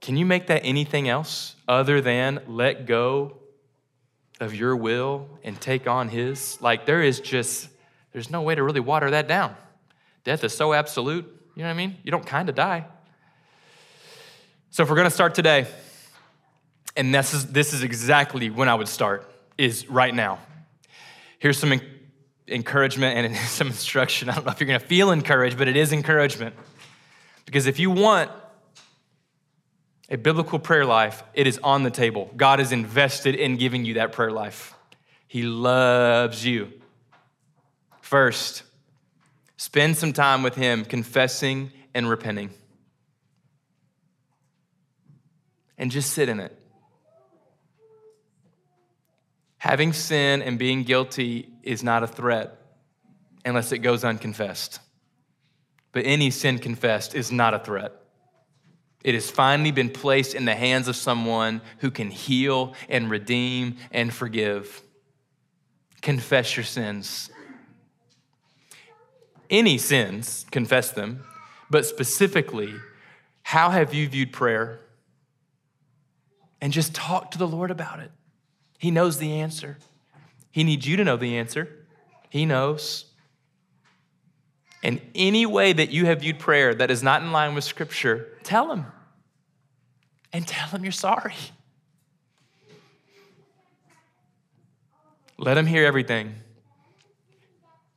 [0.01, 3.37] Can you make that anything else other than let go
[4.41, 6.61] of your will and take on His?
[6.61, 7.69] Like, there is just,
[8.13, 9.55] there's no way to really water that down.
[10.25, 11.25] Death is so absolute.
[11.55, 11.97] You know what I mean?
[12.03, 12.87] You don't kind of die.
[14.71, 15.67] So, if we're going to start today,
[16.97, 20.39] and this is, this is exactly when I would start, is right now.
[21.39, 21.81] Here's some
[22.49, 24.29] encouragement and some instruction.
[24.29, 26.55] I don't know if you're going to feel encouraged, but it is encouragement.
[27.47, 28.31] Because if you want
[30.09, 32.31] a biblical prayer life, it is on the table.
[32.37, 34.75] God is invested in giving you that prayer life.
[35.27, 36.73] He loves you.
[38.03, 38.65] First,
[39.57, 42.51] spend some time with Him confessing and repenting.
[45.79, 46.62] And just sit in it.
[49.63, 52.59] Having sin and being guilty is not a threat
[53.45, 54.81] unless it goes unconfessed.
[55.93, 57.93] But any sin confessed is not a threat.
[59.05, 63.77] It has finally been placed in the hands of someone who can heal and redeem
[63.93, 64.83] and forgive.
[66.01, 67.31] Confess your sins.
[69.49, 71.23] Any sins, confess them,
[71.71, 72.75] but specifically,
[73.45, 74.81] how have you viewed prayer?
[76.61, 78.11] And just talk to the Lord about it.
[78.83, 79.79] He knows the answer.
[80.51, 81.87] He needs you to know the answer.
[82.31, 83.05] He knows.
[84.83, 88.37] And any way that you have viewed prayer that is not in line with Scripture,
[88.43, 88.87] tell him.
[90.33, 91.37] And tell him you're sorry.
[95.39, 96.35] Let him hear everything.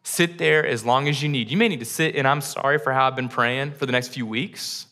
[0.04, 1.50] Sit there as long as you need.
[1.50, 3.92] You may need to sit and I'm sorry for how I've been praying for the
[3.92, 4.86] next few weeks.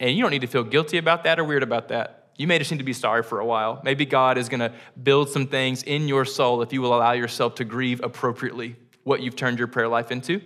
[0.00, 2.23] And you don't need to feel guilty about that or weird about that.
[2.36, 3.80] You may just need to be sorry for a while.
[3.84, 7.12] Maybe God is going to build some things in your soul if you will allow
[7.12, 10.40] yourself to grieve appropriately what you've turned your prayer life into.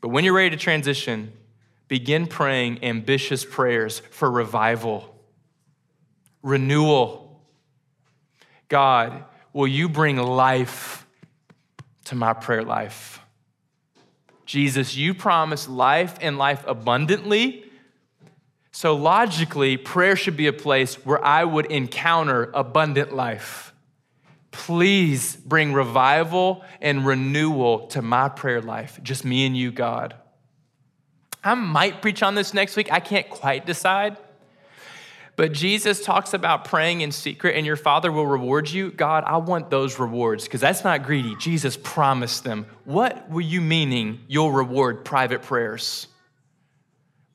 [0.00, 1.32] But when you're ready to transition,
[1.88, 5.14] begin praying ambitious prayers for revival,
[6.42, 7.40] renewal.
[8.68, 11.06] God, will you bring life
[12.06, 13.20] to my prayer life?
[14.46, 17.65] Jesus, you promise life and life abundantly
[18.76, 23.72] so, logically, prayer should be a place where I would encounter abundant life.
[24.50, 30.14] Please bring revival and renewal to my prayer life, just me and you, God.
[31.42, 32.92] I might preach on this next week.
[32.92, 34.18] I can't quite decide.
[35.36, 38.90] But Jesus talks about praying in secret and your Father will reward you.
[38.90, 41.34] God, I want those rewards because that's not greedy.
[41.36, 42.66] Jesus promised them.
[42.84, 46.08] What were you meaning you'll reward private prayers?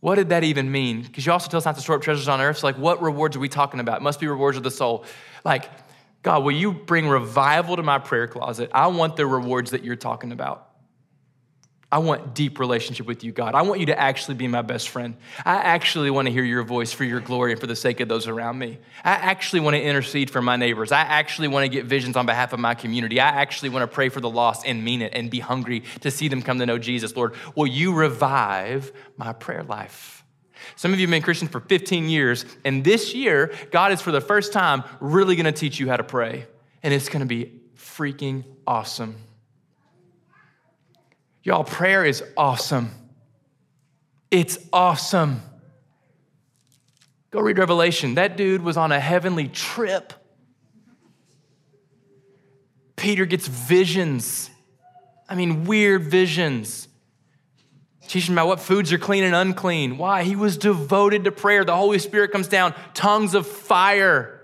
[0.02, 1.04] What did that even mean?
[1.04, 2.58] Because you also tell us not to store up treasures on earth.
[2.58, 3.98] So, like, what rewards are we talking about?
[3.98, 5.06] It must be rewards of the soul.
[5.46, 5.70] Like,
[6.24, 8.72] God, will you bring revival to my prayer closet?
[8.74, 10.71] I want the rewards that you're talking about.
[11.92, 13.54] I want deep relationship with you, God.
[13.54, 15.18] I want you to actually be my best friend.
[15.44, 18.08] I actually want to hear your voice for your glory and for the sake of
[18.08, 18.78] those around me.
[19.04, 20.94] I actually want to intercede for my neighbors.
[20.94, 23.20] I actually want to get visions on behalf of my community.
[23.20, 26.12] I actually want to pray for the lost and mean it and be hungry to
[26.12, 27.14] see them come to know Jesus.
[27.14, 30.24] Lord, will you revive my prayer life?
[30.78, 34.12] Some of you have been Christians for 15 years, and this year, God is for
[34.12, 36.46] the first time really gonna teach you how to pray.
[36.84, 39.16] And it's gonna be freaking awesome.
[41.44, 42.92] Y'all, prayer is awesome.
[44.30, 45.42] It's awesome.
[47.32, 48.16] Go read Revelation.
[48.16, 50.14] That dude was on a heavenly trip.
[52.96, 54.50] Peter gets visions.
[55.28, 56.88] I mean, weird visions.
[58.08, 59.98] Teaching about what foods are clean and unclean.
[59.98, 60.24] Why?
[60.24, 61.64] He was devoted to prayer.
[61.64, 64.42] The Holy Spirit comes down, tongues of fire.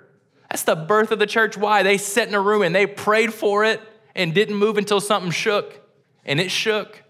[0.50, 1.58] That's the birth of the church.
[1.58, 1.84] Why?
[1.84, 3.82] They sat in a room and they prayed for it
[4.16, 5.87] and didn't move until something shook.
[6.28, 7.01] And it shook.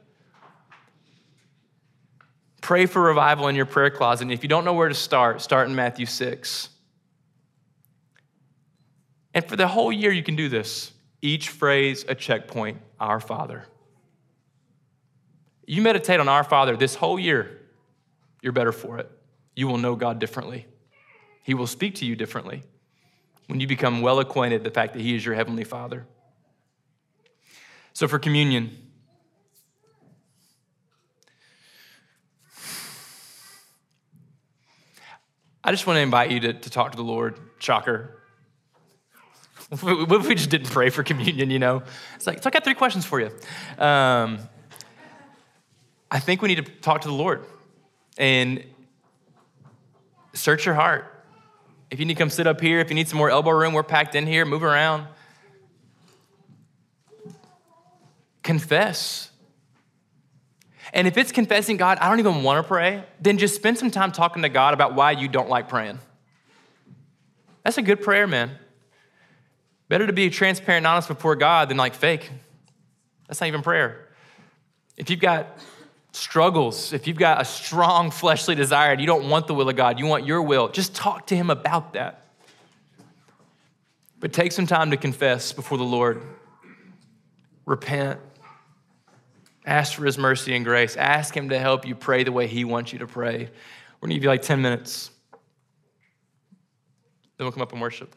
[2.61, 4.23] Pray for revival in your prayer closet.
[4.23, 6.69] And if you don't know where to start, start in Matthew 6.
[9.33, 10.91] And for the whole year, you can do this.
[11.21, 13.65] Each phrase a checkpoint Our Father.
[15.65, 17.61] You meditate on Our Father this whole year,
[18.41, 19.11] you're better for it.
[19.55, 20.65] You will know God differently.
[21.43, 22.63] He will speak to you differently
[23.47, 26.05] when you become well acquainted the fact that He is your Heavenly Father.
[27.93, 28.86] So, for communion,
[35.67, 37.37] I just want to invite you to, to talk to the Lord.
[37.59, 38.21] Shocker.
[39.81, 41.83] What if we just didn't pray for communion, you know?
[42.15, 43.29] It's like, so I got three questions for you.
[43.77, 44.39] Um,
[46.09, 47.43] I think we need to talk to the Lord
[48.17, 48.63] and
[50.31, 51.13] search your heart.
[51.91, 53.73] If you need to come sit up here, if you need some more elbow room,
[53.73, 55.05] we're packed in here, move around.
[58.41, 59.31] Confess.
[60.93, 63.91] And if it's confessing, God, I don't even want to pray, then just spend some
[63.91, 65.99] time talking to God about why you don't like praying.
[67.63, 68.51] That's a good prayer, man.
[69.89, 72.29] Better to be transparent and honest before God than like fake.
[73.27, 74.07] That's not even prayer.
[74.95, 75.57] If you've got
[76.11, 79.75] struggles, if you've got a strong fleshly desire and you don't want the will of
[79.75, 82.25] God, you want your will, just talk to Him about that.
[84.19, 86.23] But take some time to confess before the Lord.
[87.65, 88.19] Repent.
[89.67, 90.95] Ask for his mercy and grace.
[90.95, 93.37] Ask him to help you pray the way he wants you to pray.
[93.99, 95.11] We're going to give you like 10 minutes.
[97.37, 98.15] Then we'll come up and worship.